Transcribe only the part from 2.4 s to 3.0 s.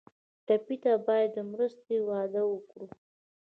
وکړو.